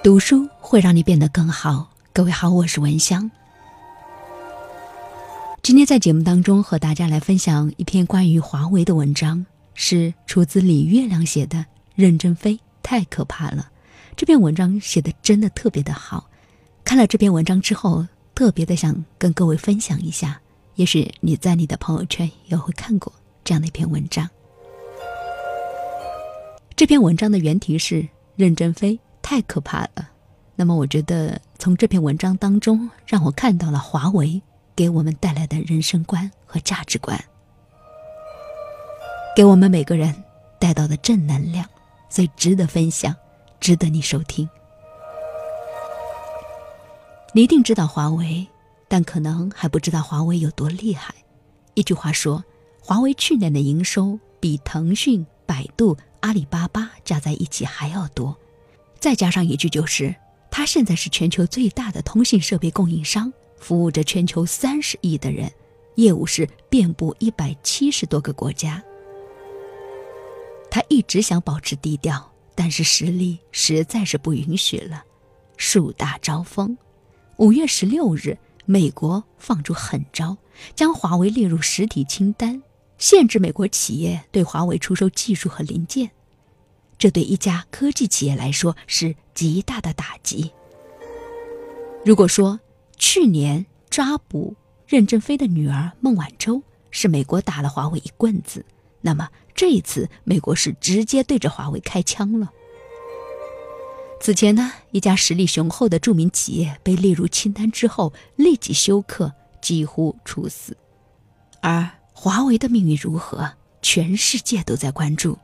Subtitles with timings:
[0.00, 1.90] 读书会让你变得更好。
[2.12, 3.28] 各位好，我是文香。
[5.60, 11.58] 今天在节目当中和大家来分享一篇关于华为的文章，是出自李月亮写的
[11.96, 13.70] 《任正非太可怕了》。
[14.16, 16.30] 这篇文章写的真的特别的好，
[16.84, 18.06] 看了这篇文章之后，
[18.36, 20.40] 特别的想跟各位分享一下。
[20.76, 23.12] 也许你在你的朋友圈也会看过
[23.42, 24.30] 这样的一篇文章。
[26.76, 28.98] 这篇文章的原题是任正非。
[29.28, 30.08] 太可怕了。
[30.56, 34.40] 那么，我觉得从这篇文章当中，让我看到了华为
[34.74, 37.22] 给我们带来的人生观和价值观，
[39.36, 40.24] 给我们每个人
[40.58, 41.68] 带到的正能量，
[42.08, 43.14] 所以值得分享，
[43.60, 44.48] 值得你收听。
[47.34, 48.48] 你一定知道华为，
[48.88, 51.14] 但可能还不知道华为有多厉害。
[51.74, 52.42] 一句话说，
[52.82, 58.34] 华为去年的营收比腾讯、百度、阿里巴巴加在一起还要多。
[59.00, 60.14] 再加上一句，就是
[60.50, 65.50] 它现在是全球最大的通信设备供应商，服务着全球三十亿的人，
[65.94, 68.82] 业务是遍布一百七十多个国家。
[70.70, 75.04] 他一直想保持低调，但是实力实在是不允许了。
[75.56, 76.76] 树大招风，
[77.36, 80.36] 五月十六日，美国放出狠招，
[80.74, 82.62] 将华为列入实体清单，
[82.98, 86.10] 限制美国企业对华为出售技术和零件。
[86.98, 90.50] 这对一家科技企业来说是极大的打击。
[92.04, 92.58] 如果说
[92.96, 98.64] 去年抓捕任正非的女儿孟晚舟是美国打了华为一棍子，
[99.00, 102.50] 那么这一次美国是直接对着华为开枪了。
[104.20, 109.32] 此前呢，一家实力雄厚的著名企业被列入清单之后立即休克，
[109.62, 110.76] 几乎处死。
[111.60, 115.38] 而华为的命运如何，全世界都在关注。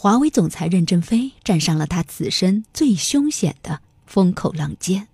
[0.00, 5.08] 华为总裁任正非站上了他此生最凶险的风口浪尖。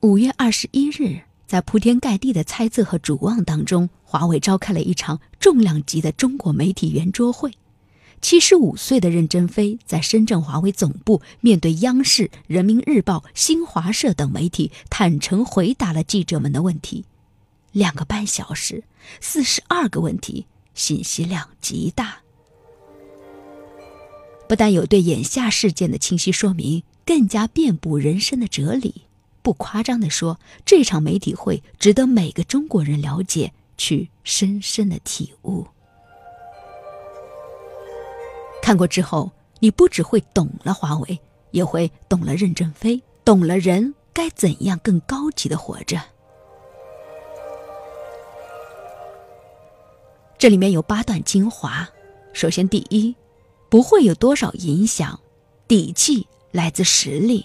[0.00, 7.52] 五月二十一日，在铺天盖地的猜测和瞩望当中，华为召开了一场重量级的中国媒体圆桌会。
[8.22, 17.04] 七十五岁的任正非在深圳华为总部，面对央视、人民日报、新华社等媒体，坦诚回答了记者们的问题。
[17.72, 18.84] 两个半小时，
[19.20, 22.23] 四十二个问题，信息量极大。
[24.46, 29.02] 不但有对眼下事件的清晰说明，更加遍布人生的哲理。
[29.42, 35.66] 不夸张地说，这场媒体会值得每个中国人了解，去深深的体悟。
[38.62, 46.00] 看过之后，你不只会懂了华为，也会懂了任正非，懂了人该怎样更高级的活着。
[50.38, 51.88] 这里面有八段精华，
[52.32, 53.14] 首先第一。
[53.74, 55.18] 不会有多少影响，
[55.66, 57.44] 底气来自实力。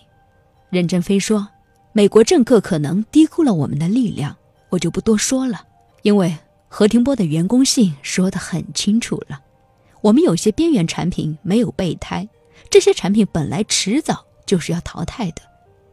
[0.69, 1.47] 任正非说
[1.91, 4.37] ：“美国政客可能低估了我们的力量，
[4.69, 5.63] 我就不多说了，
[6.03, 6.37] 因为
[6.67, 9.41] 何庭波的员工信说得很清楚了。
[10.01, 12.29] 我们有些边缘产品没有备胎，
[12.69, 15.41] 这些产品本来迟早就是要淘汰的。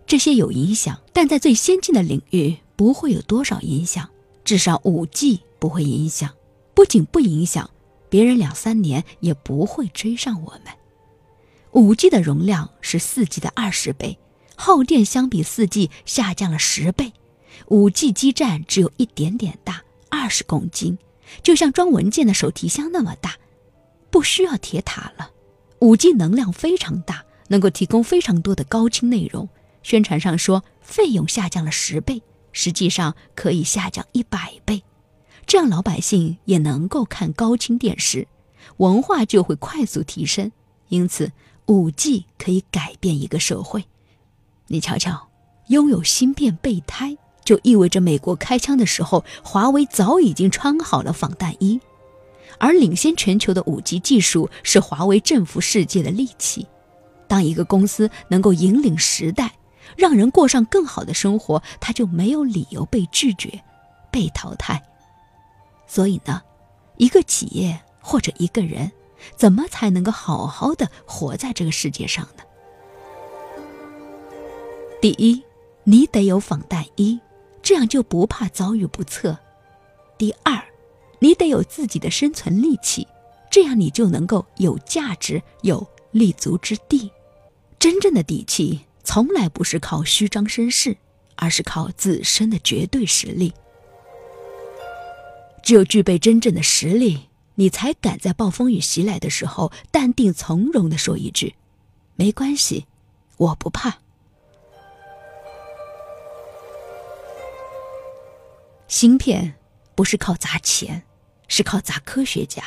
[0.06, 4.06] 这些有影响，但在最先进的领域不会有多少影响，
[4.44, 6.28] 至少五 G 不会影响。
[6.74, 7.70] 不仅不影响。”
[8.08, 10.72] 别人两三年也不会追上我们。
[11.72, 14.18] 五 G 的容量是四 G 的二十倍，
[14.54, 17.12] 耗电相比四 G 下降了十倍。
[17.66, 20.98] 五 G 基站只有一点点大，二十公斤，
[21.42, 23.36] 就像装文件的手提箱那么大，
[24.10, 25.30] 不需要铁塔了。
[25.80, 29.48] 五 G 能量非常大，能够提供非常多的高清内容。
[29.82, 34.82] 宣传上说费用下降了十倍，实际上可以下降一百倍。
[35.46, 38.26] 这样老百姓也能够看高清电视，
[38.78, 40.50] 文化就会快速提升。
[40.88, 41.30] 因此，
[41.66, 43.84] 五 G 可以改变一个社会。
[44.66, 45.28] 你瞧瞧，
[45.68, 51.80] 拥有芯片备胎，就意味着美国开枪的时候，华为早已经穿好了防弹衣。
[52.58, 56.66] 而领先全球的五 G 技术是华为征服世界的利器。
[57.28, 59.52] 当一个公司能够引领时代，
[59.96, 63.60] 让人过上更好的生活，他就没有理由被拒绝、
[64.10, 64.82] 被淘汰。
[65.86, 66.42] 所以呢，
[66.96, 68.90] 一个企业或者一个人，
[69.36, 72.42] 怎么才能够好好的活在这个世界上呢？
[75.00, 75.42] 第一，
[75.84, 77.20] 你得有防弹衣，
[77.62, 79.36] 这样就不怕遭遇不测；
[80.18, 80.62] 第二，
[81.18, 83.06] 你得有自己的生存利器，
[83.50, 87.10] 这样你就能够有价值、有立足之地。
[87.78, 90.96] 真正的底气，从来不是靠虚张声势，
[91.36, 93.52] 而是靠自身的绝对实力。
[95.66, 101.56] 只有具备真正的实力，你才敢在暴风雨袭来的时候淡定从容地说一句
[102.14, 102.86] ：“没关系，
[103.36, 103.98] 我不怕。
[108.86, 109.56] 芯片
[109.96, 111.02] 不是靠砸钱，
[111.48, 112.62] 是靠砸科学家。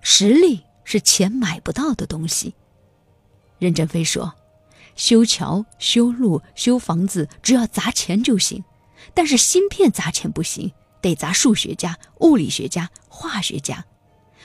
[0.00, 2.52] 实力是钱买不到的东西。
[3.60, 4.34] 任正非说
[4.96, 8.64] ：“修桥、修路、修房子，只要砸钱就行。
[9.14, 10.72] 但是芯片砸钱不行，
[11.04, 13.84] 得砸数学家、物理学家、化学家。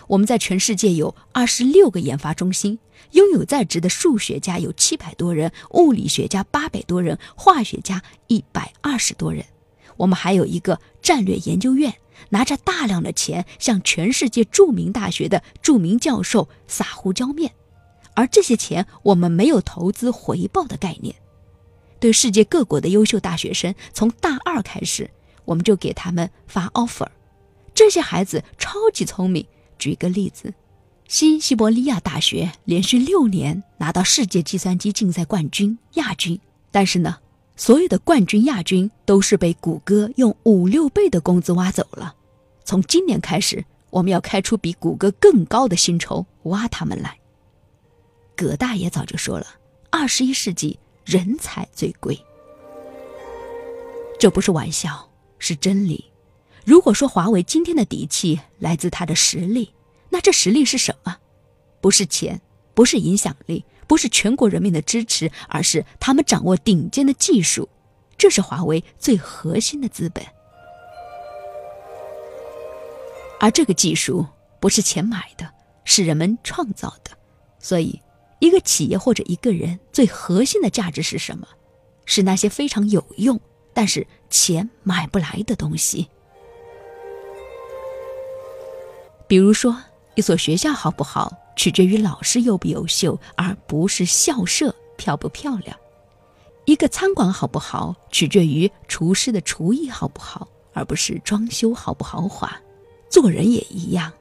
[0.08, 2.80] 我们在全世界有二十六个研发中心，
[3.12, 9.46] 拥有在职的数学家有七百多人，物理学家八百多人，化学家一百二十多人。”
[9.96, 11.94] 我们还有一个战略研究院，
[12.30, 17.54] 拿着大量的钱向全世界著名大学的著名教授撒胡椒面，
[18.16, 21.16] 而这些钱我们没有投资回报的概念。
[22.00, 25.12] 对世界各国的优秀大学生，从大二开始，
[25.46, 27.08] 我们就给他们发 offer。
[27.74, 29.46] 这些孩子超级聪明。
[29.78, 30.54] 举个例子，
[31.08, 36.40] 新西伯利亚大学连续六年拿到世界计算机竞赛冠军、亚军，
[36.70, 37.18] 但是呢？
[37.56, 42.16] 所有的冠军、亚军都是被谷歌用五六倍的工资挖走了。
[42.64, 47.18] 从今年开始，我们要开出比谷歌更高的薪酬挖他们来。
[48.36, 49.46] 葛大爷早就说了，
[49.90, 52.18] 二十一世纪人才最贵，
[54.18, 55.09] 这不是玩笑，
[55.40, 56.06] 是真理。
[56.64, 59.74] 如果说华为今天的底气来自它的实力，
[60.10, 61.18] 那这实力是什么？
[61.82, 62.40] 不是钱，
[62.76, 63.66] 不是影响力。
[63.88, 67.68] 不是全国人民的支持，而是他们掌握顶尖的技术，
[68.20, 70.24] 这是华为最核心的资本。
[73.40, 74.24] 而这个技术
[74.60, 75.52] 不是钱买的，
[75.86, 77.10] 是人们创造的。
[77.58, 78.00] 所以，
[78.38, 81.48] 一个企业或者一个人最核心的价值是什么？
[82.06, 83.42] 是那些非常有用，
[83.80, 86.10] 但是钱买不来的东西。
[89.26, 89.74] 比如说，
[90.16, 91.32] 一所学校好不好？
[91.56, 95.78] 取决于老师优不优秀，而不是校舍漂不漂亮。
[96.66, 102.54] 一个餐馆好不好，取决于厨师的厨艺好不好，而不是装修豪不豪华。
[103.10, 104.12] 做人也一样，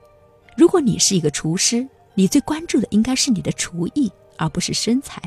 [0.56, 1.84] 如果你是一个厨师，
[2.14, 5.20] 你最关注的应该是你的厨艺，而不是身材。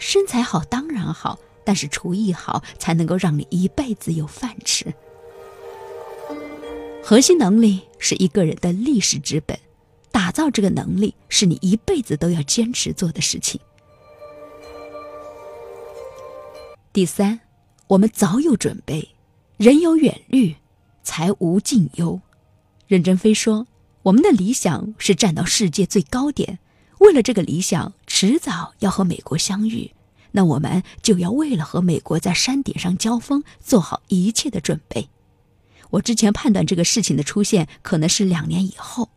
[0.00, 4.86] 身材好当然好，但是厨艺好才能够让你一辈子有饭吃。
[7.04, 9.58] 核心能力是一个人的历史之本。
[10.10, 13.60] 打造这个能力是你一辈子都要坚持做的事情。
[16.90, 17.38] 第三，
[17.86, 19.06] 我们早有准备，
[19.58, 20.56] 人有远虑，
[21.02, 22.18] 才无近忧。
[22.86, 23.66] 任正非说
[24.04, 26.58] ：“我们的理想是站到世界最高点，
[27.00, 29.92] 为了这个理想，迟早要和美国相遇，
[30.32, 35.08] 那我们就要为了和美国在山顶上交锋，做好一切的准备。”
[35.90, 39.08] 我之前判断这个事情的出现可能是两年以后。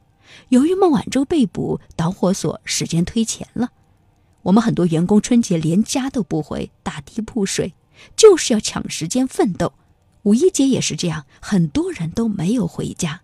[0.50, 3.72] 由于孟晚舟被捕，导火索时间推前了。
[4.44, 7.74] 我们很多员工春节连家都不回，打地铺睡，
[8.16, 9.74] 就是要抢时间奋斗。
[10.24, 13.22] 五一节也是这样，很多人都没有回家。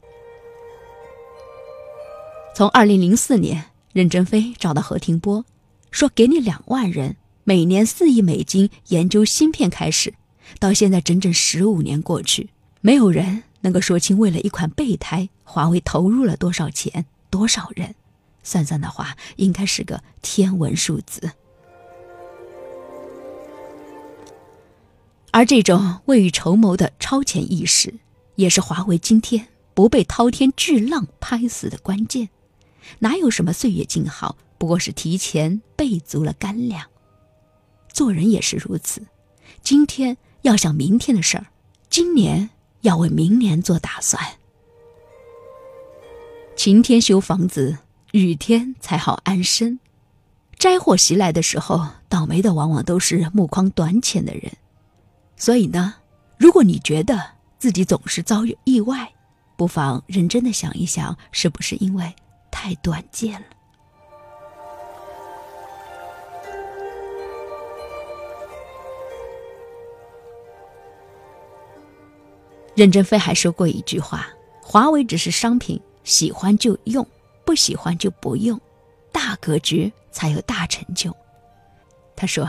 [2.54, 5.45] 从二零零四年，任正非找到何庭波，
[5.90, 7.16] 说给你两万人，
[7.49, 10.13] 每年四亿美金研究芯片开始，
[10.59, 12.49] 到现在整整十五年过去，
[12.81, 13.44] 没有人。
[13.61, 17.95] 能够说清为了一款备胎，华为投入了多少钱、多少人？
[18.44, 21.31] 算算的话，应该是个天文数字。
[25.31, 27.94] 而这种未雨绸缪的超前意识，
[28.35, 32.27] 也是华为今天不被滔天巨浪拍死的关键。
[32.99, 36.85] 哪有什么岁月静好，不过是提前备足了干粮。
[37.97, 39.01] 做人也是如此，
[39.63, 41.47] 今天要想明天的事儿，
[41.89, 42.51] 今年。
[42.81, 44.23] 要为明年做打算。
[46.56, 47.80] 晴天修房子，
[48.11, 49.80] 雨天才好安身。
[50.59, 54.54] 灾祸袭来的时候，倒霉的往往都是目光短浅的人。
[55.35, 55.95] 所以呢，
[56.37, 57.19] 如果你觉得
[57.57, 59.11] 自己总是遭遇意外，
[59.57, 62.13] 不妨认真的想一想，是不是因为
[62.51, 63.47] 太短见了？
[72.78, 74.28] 任正非还说过一句话
[74.62, 77.04] ：“华为只是商品，喜欢就用，
[77.44, 78.62] 不喜欢就不用，
[79.12, 81.12] 大格局才有大成就。”
[82.16, 82.48] 他说：“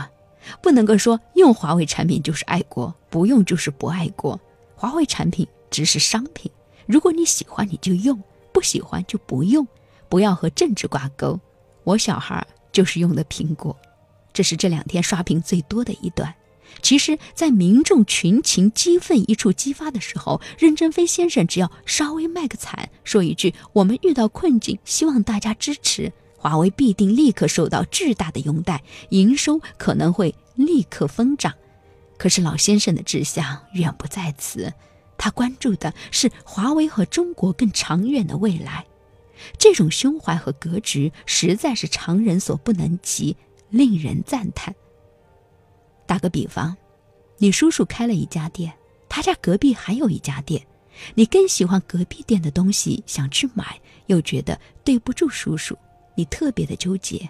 [0.61, 4.39] 不能够说用华为产品就是爱国，不用就是不爱国。
[4.75, 6.51] 华为产品只是商品，
[6.85, 8.21] 如果你喜欢你就用，
[8.51, 9.67] 不喜欢就不用，
[10.09, 11.39] 不要和政治挂钩。
[11.83, 13.75] 我小孩就是用的苹果，
[14.31, 16.31] 这是这两天刷屏最多的一段。”
[16.81, 31.53] 其实，在民众群情激愤一触即发的时候，任正非先生只要稍微卖个惨，说一句“我们遇到困境，希望大家支持”，华为必定立刻受到巨大的拥戴，营收可能会立刻疯长。
[32.17, 34.73] 可是老先生的志向远不在此，
[35.17, 38.85] 他关注的是华为和中国更长远的未来。
[39.57, 43.37] 这种胸怀和格局实在是常人所不能及，
[43.69, 44.75] 令人赞叹。
[46.09, 46.75] 打个比方，
[47.37, 48.73] 你叔叔开了一家店，
[49.07, 50.65] 他家隔壁还有一家店，
[51.13, 55.77] 你更喜欢隔壁店的东西，想去买，又觉得对不住叔叔，
[56.15, 57.29] 你特别的纠结。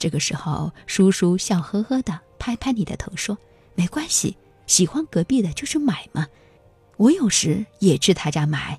[0.00, 3.38] 这个时候，叔叔笑呵呵的拍拍你的头说。
[3.76, 6.26] 没关系，喜欢隔壁的就去买嘛。
[6.96, 8.76] 我有时也去他家买。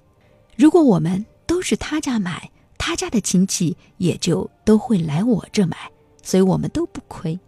[0.57, 5.89] 如果我们都是他家买，他家的亲戚也就都会来我这买，
[6.21, 7.39] 所以我们都不亏。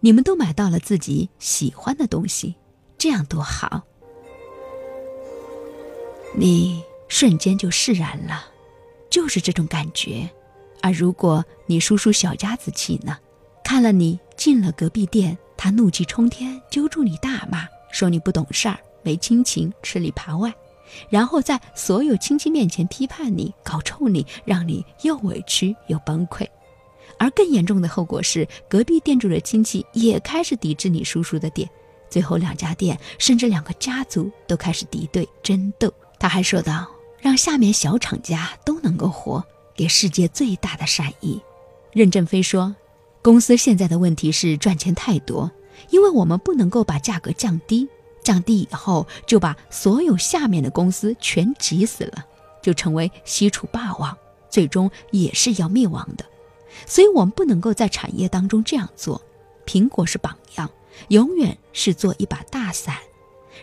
[0.00, 2.54] 你们都买到了自己喜欢的东西，
[2.98, 3.82] 这样多好。
[6.34, 8.46] 你瞬间就释然了，
[9.10, 10.28] 就是这种感觉。
[10.82, 13.18] 而如果你叔叔小家子气呢？
[13.62, 15.36] 看了你进了隔壁店。
[15.62, 20.50] 他怒气冲天，揪住你大骂，说你不懂事儿、没亲情、吃里扒外，
[21.10, 26.48] 然后在所有亲戚面前批判你、搞臭你，让你又委屈又崩溃。
[27.20, 31.68] 而更严重的后果是，隔壁店主的亲戚也开始抵制你叔叔的店，
[32.08, 35.92] 最后两家店甚至两个家族都开始敌对争斗。
[36.18, 36.88] 他还说道
[37.20, 39.44] ：“让下面小厂家都能够活，
[39.76, 41.38] 给世界最大的善意。”
[41.92, 42.74] 任正非说。
[43.22, 45.50] 公司现在的问题是赚钱太多，
[45.90, 47.86] 因为我们不能够把价格降低，
[48.24, 52.24] 降低以后就把所有下面的公司全挤死了，
[52.62, 54.16] 就成为西楚霸王，
[54.48, 56.24] 最终也是要灭亡的。
[56.86, 59.20] 所以，我们不能够在产业当中这样做。
[59.66, 60.70] 苹果是榜样，
[61.08, 62.96] 永远是做一把大伞，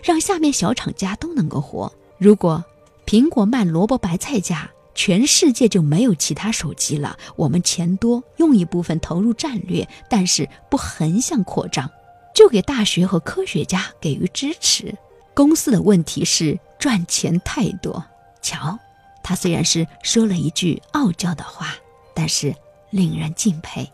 [0.04, 1.92] 让下面小厂家都能够活。
[2.18, 2.64] 如果
[3.06, 4.72] 苹果卖萝卜白菜价。
[5.00, 7.20] 全世界就没有其他手机了。
[7.36, 11.88] 我们钱多，用一部分投入战略，但是不横向扩张，
[12.34, 14.98] 就给大学和科学家给予支持。
[15.36, 18.04] 公司的问题是赚钱太多。
[18.42, 18.80] 瞧，
[19.24, 21.76] 他虽然是说了一句傲娇的话，
[22.16, 22.56] 但是
[22.90, 23.90] 令人敬佩。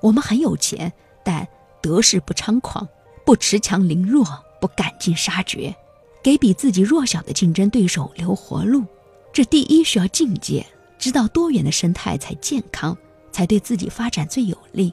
[0.00, 0.92] 我们很有钱，
[1.24, 1.46] 但
[1.80, 2.86] 得势不猖狂，
[3.24, 4.24] 不恃强凌弱，
[4.60, 5.74] 不赶尽杀绝，
[6.22, 8.84] 给比自己弱小的竞争对手留活路。
[9.32, 10.64] 这第一需要境界，
[10.98, 12.96] 知道多元的生态才健康，
[13.30, 14.92] 才对自己发展最有利。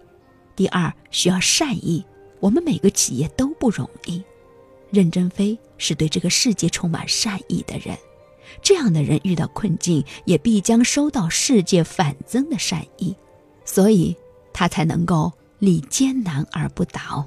[0.55, 2.05] 第二需要善意，
[2.39, 4.23] 我们每个企业都不容易。
[4.91, 7.97] 任正非是对这个世界充满善意的人，
[8.61, 13.15] 这样的人遇到困境也必将收到世界反增的善意，
[13.65, 14.15] 所以
[14.53, 17.25] 他才能够立艰难而不倒。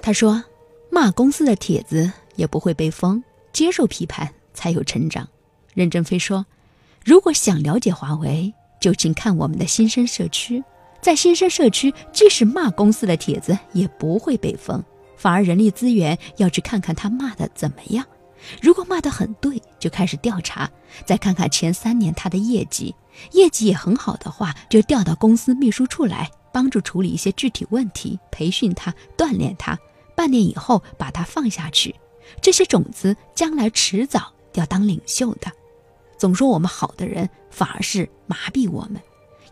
[0.00, 0.44] 他说
[0.88, 5.28] ：“骂公司的帖子也不会被封，接受批判。”才有成长。
[5.74, 6.46] 任正非说
[7.04, 10.64] ：“如果想了解华为，就请看我们的新生社区。
[11.02, 14.82] 在新生社区，即使骂公司的帖子也不会被封，
[15.18, 18.06] 反而人力资源要去看看他骂的怎么样。
[18.60, 20.70] 如果骂得很对，就开始调查，
[21.04, 22.94] 再看看前三年他的业绩，
[23.32, 29.78] 业绩也很好的话，就调到公司秘书处来帮助处理一些具体问题，培训他，锻炼他。
[30.14, 31.94] 半年以后把他放下去，
[32.40, 35.52] 这些种子将来迟早。”要当领袖的，
[36.16, 38.98] 总说我们好的人反而是麻痹我们，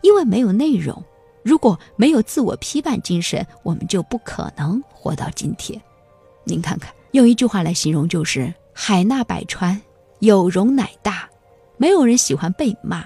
[0.01, 1.03] 因为没有内容。
[1.43, 5.79] 如果没有自我批判精神，我们就不可能活到今天。
[6.43, 9.81] 您看看，用一句话来形容，就是海纳百川，
[10.19, 11.29] 有容乃大。
[11.77, 13.05] 没有人喜欢被骂，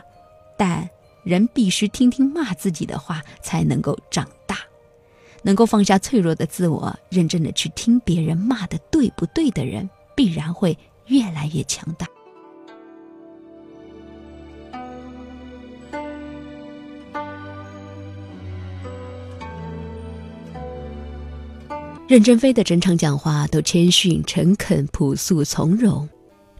[0.57, 0.89] 但
[1.23, 4.57] 人必须听听骂自己的话，才能够长大，
[5.43, 10.75] 能够放下脆弱的自我，认真的去听别人骂的对不对的人，必然会。
[11.09, 12.05] 越来越强大。
[22.09, 26.09] 任正非的整场讲话都谦逊、诚恳、朴素、从容。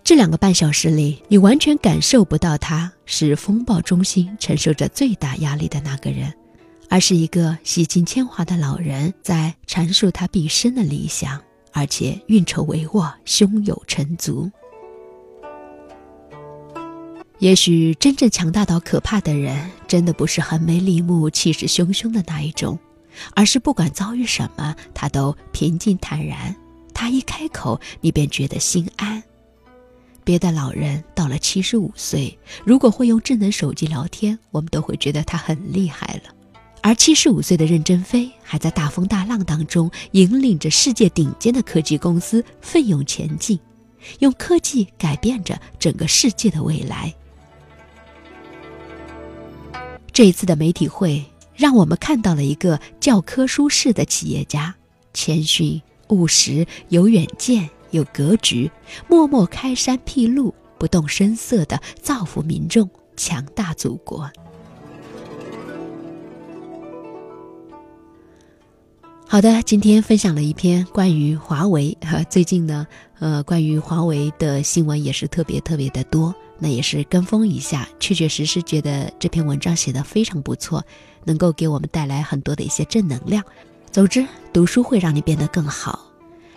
[0.03, 6.31] 这两个半小时里，你完全感受不到他是风暴中心承受着最大压力的那个人，
[6.87, 11.41] 而是一个洗尽铅华的老人在阐述他毕生的理想。
[11.71, 14.51] 而且运筹帷幄，胸有成竹。
[17.39, 22.77] 也许真正强大到可怕的人，真的不是横眉立目、气势汹汹的那一种，
[23.33, 26.55] 而是不管遭遇什么，他都平静坦然。
[26.93, 29.21] 他一开口，你便觉得心安。
[30.23, 36.35] 别的老人到了七十五岁，如果会用智能手机聊天，我们都会觉得他很厉害了。
[36.81, 43.59] 而七十五岁的任正非还在大风大浪当中引领着世界顶尖的科技公司奋勇前进，
[44.19, 47.13] 用科技改变着整个世界的未来。
[50.13, 51.23] 这一次的媒体会，
[51.59, 54.73] 让我们看到了一个教科书式的企业家，
[55.13, 58.71] 谦逊、务实、有远见、有格局，
[59.09, 64.31] 默默开山辟路，不动声色地造福民众，强大祖国。
[69.27, 71.95] 好的，今天分享了一篇关于华为。
[71.99, 72.87] 哈， 最近呢，
[73.19, 80.85] 呃，关于华为的新闻也是特别特别的多，那也是跟风一下，确确实实觉得这篇文章写的非常不错，
[81.23, 83.43] 能够给我们带来很多的一些正能量。
[83.91, 86.05] 总之，读书会让你变得更好。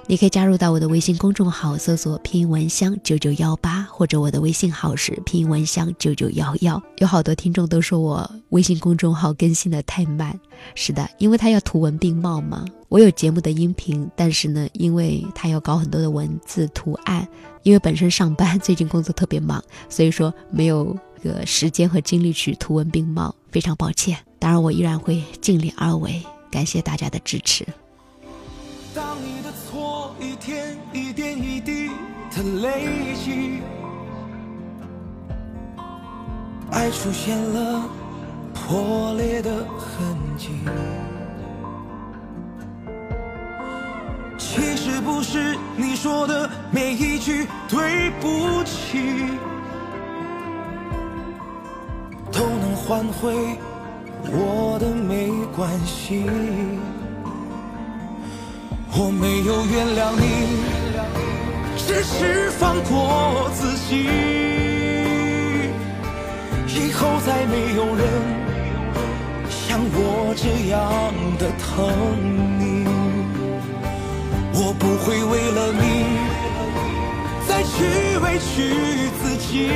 [0.07, 6.83] 你可以加入到我的微信公众号，搜索“拼音文香九九幺八”，或者我的微信号是“拼音文香九九幺幺”。
[6.99, 10.37] 有好多听众都说我微信公众号更新的太慢，
[10.75, 12.65] 是的，因为它要图文并茂嘛。
[12.89, 17.29] 我有节目的音频，但是呢，因为它要搞很多的文字图案，
[17.63, 24.19] 因为本身上班最近工作特别忙，所以说没有个时间和精力去图文并茂，非常抱歉。
[24.41, 27.65] 当然，我依然会尽力而为，感谢大家的支持。
[28.93, 31.87] 当你的错一天一点一滴
[32.35, 33.61] 的累积，
[36.73, 37.83] 爱出现了
[38.55, 40.49] 破裂的痕迹。
[44.39, 49.27] 其实不是你说的每一句对不起，
[52.33, 53.35] 都能换回
[54.25, 56.25] 我的没关系。
[58.95, 60.25] 我没有原谅你，
[61.77, 64.42] 只是放过自己。
[66.85, 68.05] 以后再没有人
[69.49, 71.71] 像我这样的疼
[72.59, 72.85] 你。
[74.53, 75.85] 我不会为了你
[77.47, 78.51] 再去委屈
[79.23, 79.71] 自己。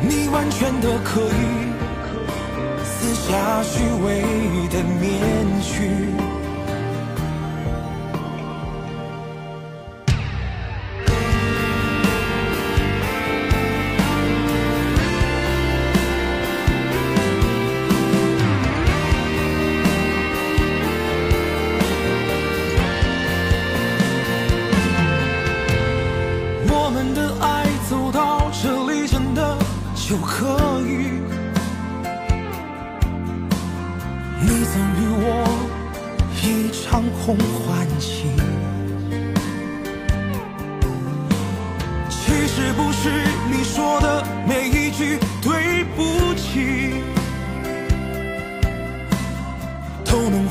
[0.00, 1.72] 你完全的可以
[2.84, 4.22] 撕下虚伪
[4.68, 6.23] 的面具。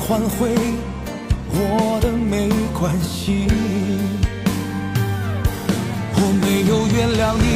[0.06, 0.54] 换回
[1.50, 3.48] 我的没关系。
[6.16, 7.46] 我没有原谅你，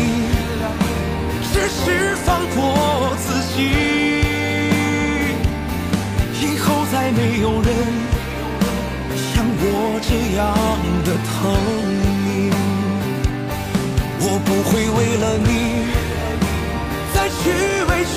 [1.53, 2.57] 只是放过
[3.19, 3.57] 自己。
[6.41, 7.69] 以后再没有人
[9.35, 9.45] 像。
[9.61, 9.65] 我
[10.01, 10.41] 这样
[11.05, 11.35] 的疼
[12.25, 12.27] 你，
[14.21, 15.51] 我不会为了你
[17.13, 17.43] 再去
[17.91, 17.93] 委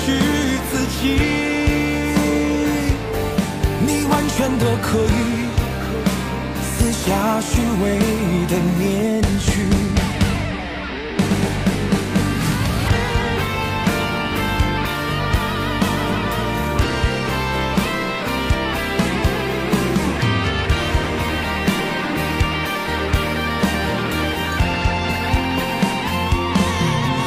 [0.70, 1.61] 自己。
[4.44, 5.46] 真的可以
[6.64, 7.98] 撕下虚伪
[8.48, 9.52] 的面具。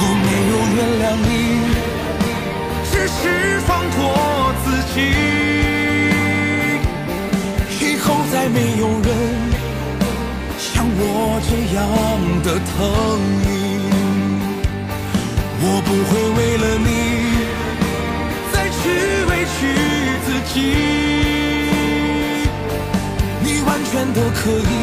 [0.02, 1.32] 我没有原谅你
[2.92, 3.24] 只是
[3.62, 4.04] 放过
[4.66, 5.25] 自己。
[11.58, 11.80] 这样
[12.44, 12.76] 的疼
[13.40, 13.48] 你，
[15.62, 16.90] 我不会为了你
[18.52, 18.76] 再去
[19.30, 19.58] 委屈
[20.26, 20.56] 自己，
[23.42, 24.74] 你完全都可以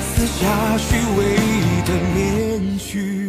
[0.00, 0.40] 撕下
[0.78, 1.20] 虚伪
[1.84, 2.16] 的面
[2.78, 3.25] 具。